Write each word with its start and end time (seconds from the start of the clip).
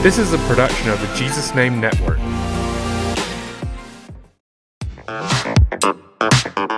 This 0.00 0.16
is 0.16 0.32
a 0.32 0.38
production 0.46 0.90
of 0.90 1.00
the 1.00 1.12
Jesus 1.16 1.52
Name 1.56 1.80
Network. 1.80 2.18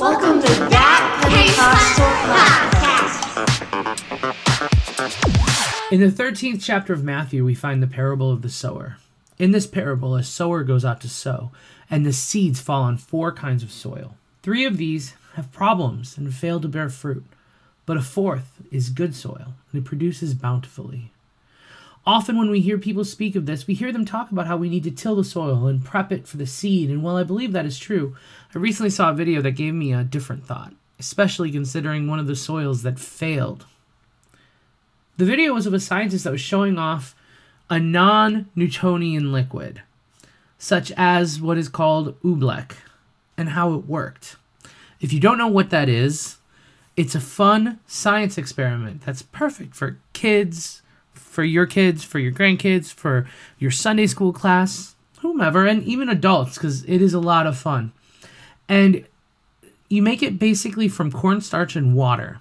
Welcome 0.00 0.42
to 0.42 0.48
That 0.68 1.20
Pentecostal 1.22 2.10
Podcast. 5.06 5.92
In 5.92 6.00
the 6.00 6.08
13th 6.08 6.60
chapter 6.60 6.92
of 6.92 7.04
Matthew, 7.04 7.44
we 7.44 7.54
find 7.54 7.80
the 7.80 7.86
parable 7.86 8.32
of 8.32 8.42
the 8.42 8.50
sower. 8.50 8.96
In 9.38 9.52
this 9.52 9.68
parable, 9.68 10.16
a 10.16 10.24
sower 10.24 10.64
goes 10.64 10.84
out 10.84 11.00
to 11.02 11.08
sow, 11.08 11.52
and 11.88 12.04
the 12.04 12.12
seeds 12.12 12.60
fall 12.60 12.82
on 12.82 12.96
four 12.96 13.30
kinds 13.30 13.62
of 13.62 13.70
soil. 13.70 14.16
Three 14.42 14.64
of 14.64 14.76
these 14.76 15.14
have 15.34 15.52
problems 15.52 16.18
and 16.18 16.34
fail 16.34 16.58
to 16.58 16.66
bear 16.66 16.88
fruit, 16.88 17.24
but 17.86 17.96
a 17.96 18.02
fourth 18.02 18.60
is 18.72 18.90
good 18.90 19.14
soil, 19.14 19.54
and 19.70 19.80
it 19.80 19.84
produces 19.84 20.34
bountifully. 20.34 21.12
Often, 22.06 22.36
when 22.36 22.50
we 22.50 22.60
hear 22.60 22.76
people 22.76 23.04
speak 23.04 23.34
of 23.34 23.46
this, 23.46 23.66
we 23.66 23.72
hear 23.72 23.90
them 23.90 24.04
talk 24.04 24.30
about 24.30 24.46
how 24.46 24.58
we 24.58 24.68
need 24.68 24.84
to 24.84 24.90
till 24.90 25.16
the 25.16 25.24
soil 25.24 25.66
and 25.66 25.84
prep 25.84 26.12
it 26.12 26.28
for 26.28 26.36
the 26.36 26.46
seed. 26.46 26.90
And 26.90 27.02
while 27.02 27.16
I 27.16 27.22
believe 27.22 27.52
that 27.52 27.64
is 27.64 27.78
true, 27.78 28.14
I 28.54 28.58
recently 28.58 28.90
saw 28.90 29.10
a 29.10 29.14
video 29.14 29.40
that 29.40 29.52
gave 29.52 29.72
me 29.72 29.92
a 29.92 30.04
different 30.04 30.46
thought, 30.46 30.74
especially 30.98 31.50
considering 31.50 32.06
one 32.06 32.18
of 32.18 32.26
the 32.26 32.36
soils 32.36 32.82
that 32.82 32.98
failed. 32.98 33.64
The 35.16 35.24
video 35.24 35.54
was 35.54 35.66
of 35.66 35.72
a 35.72 35.80
scientist 35.80 36.24
that 36.24 36.32
was 36.32 36.42
showing 36.42 36.76
off 36.76 37.14
a 37.70 37.80
non 37.80 38.50
Newtonian 38.54 39.32
liquid, 39.32 39.80
such 40.58 40.92
as 40.96 41.40
what 41.40 41.56
is 41.56 41.70
called 41.70 42.20
oobleck, 42.20 42.72
and 43.38 43.50
how 43.50 43.72
it 43.72 43.86
worked. 43.86 44.36
If 45.00 45.12
you 45.12 45.20
don't 45.20 45.38
know 45.38 45.48
what 45.48 45.70
that 45.70 45.88
is, 45.88 46.36
it's 46.96 47.14
a 47.14 47.20
fun 47.20 47.80
science 47.86 48.36
experiment 48.36 49.02
that's 49.06 49.22
perfect 49.22 49.74
for 49.74 49.98
kids, 50.12 50.82
for 51.14 51.44
your 51.44 51.66
kids, 51.66 52.04
for 52.04 52.18
your 52.18 52.32
grandkids, 52.32 52.92
for 52.92 53.26
your 53.58 53.70
Sunday 53.70 54.06
school 54.06 54.32
class, 54.32 54.94
whomever, 55.20 55.66
and 55.66 55.82
even 55.84 56.08
adults, 56.08 56.54
because 56.54 56.84
it 56.84 57.00
is 57.00 57.14
a 57.14 57.20
lot 57.20 57.46
of 57.46 57.56
fun. 57.56 57.92
And 58.68 59.04
you 59.88 60.02
make 60.02 60.22
it 60.22 60.38
basically 60.38 60.88
from 60.88 61.12
cornstarch 61.12 61.76
and 61.76 61.94
water. 61.94 62.40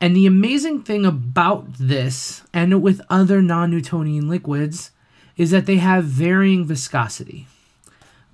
And 0.00 0.14
the 0.14 0.26
amazing 0.26 0.82
thing 0.82 1.06
about 1.06 1.74
this, 1.78 2.42
and 2.52 2.82
with 2.82 3.00
other 3.08 3.40
non 3.40 3.70
Newtonian 3.70 4.28
liquids, 4.28 4.90
is 5.36 5.50
that 5.50 5.66
they 5.66 5.76
have 5.76 6.04
varying 6.04 6.64
viscosity. 6.64 7.46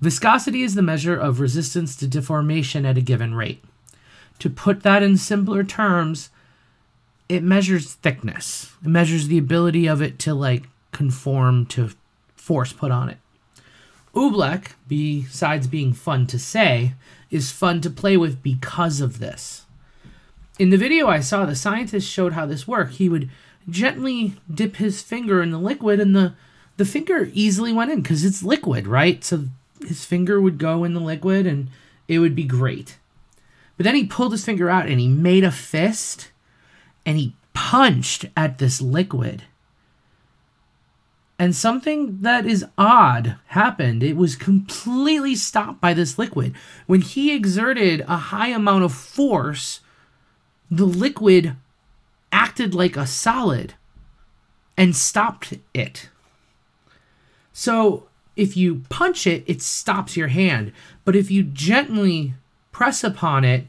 Viscosity 0.01 0.63
is 0.63 0.75
the 0.75 0.81
measure 0.81 1.15
of 1.15 1.39
resistance 1.39 1.95
to 1.95 2.07
deformation 2.07 2.85
at 2.85 2.97
a 2.97 3.01
given 3.01 3.33
rate. 3.33 3.63
To 4.39 4.49
put 4.49 4.83
that 4.83 5.01
in 5.01 5.15
simpler 5.15 5.63
terms, 5.63 6.29
it 7.29 7.43
measures 7.43 7.93
thickness. 7.93 8.73
It 8.83 8.89
measures 8.89 9.27
the 9.27 9.37
ability 9.37 9.87
of 9.87 10.01
it 10.01 10.19
to 10.19 10.33
like 10.33 10.63
conform 10.91 11.65
to 11.67 11.91
force 12.35 12.73
put 12.73 12.91
on 12.91 13.09
it. 13.09 13.17
Oobleck, 14.13 14.73
besides 14.87 15.65
being 15.65 15.93
fun 15.93 16.27
to 16.27 16.37
say, 16.37 16.93
is 17.31 17.51
fun 17.51 17.81
to 17.81 17.89
play 17.89 18.15
with 18.15 18.43
because 18.43 19.01
of 19.01 19.19
this. 19.19 19.65
In 20.59 20.69
the 20.69 20.77
video 20.77 21.07
I 21.07 21.19
saw, 21.19 21.45
the 21.45 21.55
scientist 21.55 22.07
showed 22.07 22.33
how 22.33 22.45
this 22.45 22.67
worked. 22.67 22.93
He 22.93 23.09
would 23.09 23.29
gently 23.67 24.35
dip 24.53 24.75
his 24.75 25.01
finger 25.01 25.41
in 25.41 25.49
the 25.49 25.57
liquid, 25.57 25.99
and 25.99 26.15
the, 26.15 26.35
the 26.77 26.85
finger 26.85 27.31
easily 27.33 27.73
went 27.73 27.91
in 27.91 28.01
because 28.01 28.23
it's 28.23 28.43
liquid, 28.43 28.85
right? 28.85 29.23
So 29.23 29.45
his 29.81 30.05
finger 30.05 30.39
would 30.39 30.59
go 30.59 30.83
in 30.83 30.93
the 30.93 30.99
liquid 30.99 31.47
and 31.47 31.69
it 32.07 32.19
would 32.19 32.35
be 32.35 32.43
great. 32.43 32.99
But 33.77 33.85
then 33.85 33.95
he 33.95 34.05
pulled 34.05 34.31
his 34.31 34.45
finger 34.45 34.69
out 34.69 34.87
and 34.87 34.99
he 34.99 35.07
made 35.07 35.43
a 35.43 35.51
fist 35.51 36.29
and 37.05 37.17
he 37.17 37.35
punched 37.53 38.25
at 38.35 38.57
this 38.57 38.81
liquid. 38.81 39.43
And 41.39 41.55
something 41.55 42.19
that 42.21 42.45
is 42.45 42.65
odd 42.77 43.37
happened. 43.47 44.03
It 44.03 44.15
was 44.15 44.35
completely 44.35 45.35
stopped 45.35 45.81
by 45.81 45.93
this 45.93 46.17
liquid. 46.17 46.53
When 46.85 47.01
he 47.01 47.33
exerted 47.33 48.01
a 48.01 48.17
high 48.17 48.49
amount 48.49 48.83
of 48.83 48.93
force, 48.93 49.81
the 50.69 50.85
liquid 50.85 51.55
acted 52.31 52.73
like 52.73 52.95
a 52.95 53.07
solid 53.07 53.73
and 54.77 54.95
stopped 54.95 55.53
it. 55.73 56.09
So 57.51 58.07
if 58.35 58.57
you 58.57 58.83
punch 58.89 59.27
it, 59.27 59.43
it 59.45 59.61
stops 59.61 60.17
your 60.17 60.29
hand. 60.29 60.71
But 61.05 61.15
if 61.15 61.29
you 61.29 61.43
gently 61.43 62.33
press 62.71 63.03
upon 63.03 63.43
it, 63.43 63.67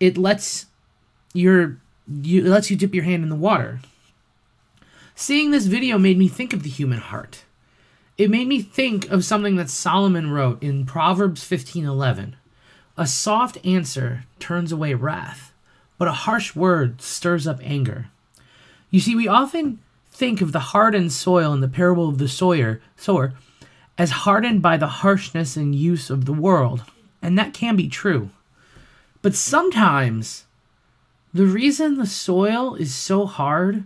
it 0.00 0.18
lets 0.18 0.66
your 1.32 1.78
you, 2.08 2.44
it 2.44 2.48
lets 2.48 2.70
you 2.70 2.76
dip 2.76 2.94
your 2.94 3.04
hand 3.04 3.22
in 3.22 3.28
the 3.28 3.36
water. 3.36 3.80
Seeing 5.14 5.50
this 5.50 5.66
video 5.66 5.98
made 5.98 6.18
me 6.18 6.28
think 6.28 6.52
of 6.52 6.62
the 6.62 6.70
human 6.70 6.98
heart. 6.98 7.44
It 8.16 8.30
made 8.30 8.48
me 8.48 8.62
think 8.62 9.10
of 9.10 9.24
something 9.24 9.56
that 9.56 9.70
Solomon 9.70 10.30
wrote 10.30 10.62
in 10.62 10.86
Proverbs 10.86 11.44
15:11. 11.44 12.34
A 12.96 13.06
soft 13.06 13.64
answer 13.64 14.24
turns 14.40 14.72
away 14.72 14.94
wrath, 14.94 15.52
but 15.98 16.08
a 16.08 16.12
harsh 16.26 16.56
word 16.56 17.00
stirs 17.00 17.46
up 17.46 17.60
anger. 17.62 18.08
You 18.90 19.00
see, 19.00 19.14
we 19.14 19.28
often 19.28 19.78
think 20.10 20.40
of 20.40 20.50
the 20.50 20.58
hardened 20.74 21.12
soil 21.12 21.52
in 21.52 21.60
the 21.60 21.68
parable 21.68 22.08
of 22.08 22.18
the 22.18 22.28
sower, 22.28 22.80
sower 22.96 23.34
as 23.96 24.10
hardened 24.10 24.62
by 24.62 24.76
the 24.76 24.86
harshness 24.86 25.56
and 25.56 25.74
use 25.74 26.10
of 26.10 26.24
the 26.24 26.32
world, 26.32 26.84
and 27.20 27.38
that 27.38 27.54
can 27.54 27.76
be 27.76 27.88
true. 27.88 28.30
But 29.22 29.34
sometimes 29.34 30.44
the 31.38 31.46
reason 31.46 31.98
the 31.98 32.04
soil 32.04 32.74
is 32.74 32.92
so 32.92 33.24
hard 33.24 33.84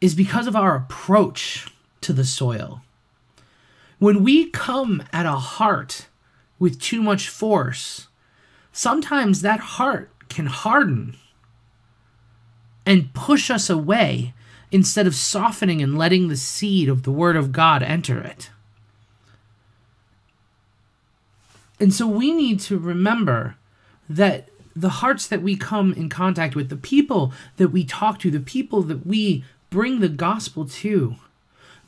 is 0.00 0.14
because 0.14 0.46
of 0.46 0.54
our 0.54 0.76
approach 0.76 1.66
to 2.00 2.12
the 2.12 2.24
soil. 2.24 2.82
When 3.98 4.22
we 4.22 4.48
come 4.50 5.02
at 5.12 5.26
a 5.26 5.32
heart 5.32 6.06
with 6.60 6.80
too 6.80 7.02
much 7.02 7.28
force, 7.28 8.06
sometimes 8.70 9.40
that 9.40 9.58
heart 9.58 10.12
can 10.28 10.46
harden 10.46 11.16
and 12.86 13.12
push 13.12 13.50
us 13.50 13.68
away 13.68 14.32
instead 14.70 15.08
of 15.08 15.16
softening 15.16 15.82
and 15.82 15.98
letting 15.98 16.28
the 16.28 16.36
seed 16.36 16.88
of 16.88 17.02
the 17.02 17.10
Word 17.10 17.34
of 17.34 17.50
God 17.50 17.82
enter 17.82 18.20
it. 18.20 18.50
And 21.80 21.92
so 21.92 22.06
we 22.06 22.30
need 22.30 22.60
to 22.60 22.78
remember 22.78 23.56
that 24.08 24.48
the 24.80 24.88
hearts 24.88 25.26
that 25.26 25.42
we 25.42 25.56
come 25.56 25.92
in 25.92 26.08
contact 26.08 26.54
with, 26.54 26.68
the 26.68 26.76
people 26.76 27.32
that 27.56 27.68
we 27.68 27.84
talk 27.84 28.18
to, 28.20 28.30
the 28.30 28.40
people 28.40 28.82
that 28.82 29.06
we 29.06 29.44
bring 29.70 30.00
the 30.00 30.08
gospel 30.08 30.66
to, 30.66 31.16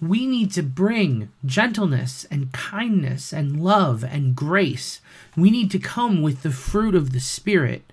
we 0.00 0.26
need 0.26 0.50
to 0.52 0.62
bring 0.62 1.30
gentleness 1.44 2.26
and 2.30 2.52
kindness 2.52 3.32
and 3.32 3.62
love 3.62 4.02
and 4.02 4.34
grace. 4.34 5.00
We 5.36 5.50
need 5.50 5.70
to 5.72 5.78
come 5.78 6.22
with 6.22 6.42
the 6.42 6.50
fruit 6.50 6.94
of 6.94 7.12
the 7.12 7.20
Spirit. 7.20 7.92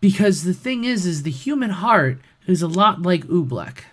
Because 0.00 0.44
the 0.44 0.54
thing 0.54 0.84
is, 0.84 1.06
is 1.06 1.22
the 1.22 1.30
human 1.30 1.70
heart 1.70 2.18
is 2.46 2.62
a 2.62 2.68
lot 2.68 3.02
like 3.02 3.24
Oobleck. 3.26 3.84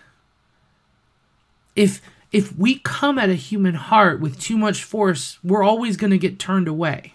If 1.75 2.01
if 2.31 2.57
we 2.57 2.79
come 2.79 3.19
at 3.19 3.29
a 3.29 3.35
human 3.35 3.75
heart 3.75 4.21
with 4.21 4.39
too 4.39 4.57
much 4.57 4.83
force, 4.83 5.37
we're 5.43 5.63
always 5.63 5.97
going 5.97 6.11
to 6.11 6.17
get 6.17 6.39
turned 6.39 6.67
away. 6.67 7.13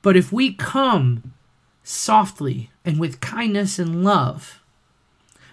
But 0.00 0.16
if 0.16 0.32
we 0.32 0.52
come 0.52 1.32
softly 1.84 2.70
and 2.84 2.98
with 2.98 3.20
kindness 3.20 3.78
and 3.78 4.02
love, 4.02 4.60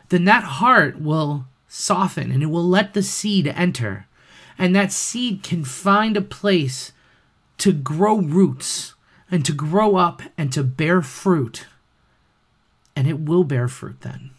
then 0.09 0.25
that 0.25 0.43
heart 0.43 0.99
will 0.99 1.45
soften 1.67 2.31
and 2.31 2.41
it 2.41 2.47
will 2.47 2.67
let 2.67 2.95
the 2.95 3.03
seed 3.03 3.47
enter. 3.47 4.07
And 4.57 4.75
that 4.75 4.91
seed 4.91 5.43
can 5.43 5.63
find 5.63 6.17
a 6.17 6.21
place 6.21 6.91
to 7.59 7.71
grow 7.71 8.17
roots 8.17 8.95
and 9.29 9.45
to 9.45 9.53
grow 9.53 9.95
up 9.95 10.21
and 10.37 10.51
to 10.53 10.63
bear 10.63 11.01
fruit. 11.01 11.67
And 12.95 13.07
it 13.07 13.19
will 13.19 13.43
bear 13.43 13.67
fruit 13.67 14.01
then. 14.01 14.31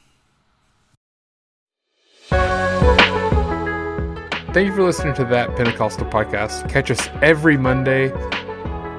Thank 4.52 4.66
you 4.66 4.74
for 4.74 4.82
listening 4.82 5.14
to 5.14 5.24
that 5.24 5.56
Pentecostal 5.56 6.06
podcast. 6.06 6.68
Catch 6.68 6.90
us 6.90 7.08
every 7.22 7.56
Monday. 7.56 8.12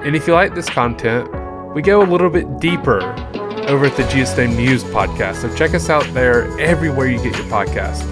And 0.04 0.16
if 0.16 0.26
you 0.26 0.32
like 0.32 0.56
this 0.56 0.68
content, 0.68 1.28
we 1.74 1.82
go 1.82 2.02
a 2.02 2.06
little 2.08 2.30
bit 2.30 2.60
deeper 2.60 3.02
over 3.68 3.86
at 3.86 3.96
the 3.96 4.04
Name 4.36 4.56
News 4.56 4.84
podcast. 4.84 5.36
So 5.36 5.54
check 5.56 5.74
us 5.74 5.90
out 5.90 6.04
there 6.14 6.48
everywhere 6.60 7.08
you 7.08 7.16
get 7.16 7.36
your 7.36 7.46
podcast. 7.46 8.02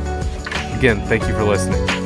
Again, 0.76 1.00
thank 1.06 1.22
you 1.28 1.32
for 1.34 1.44
listening. 1.44 2.01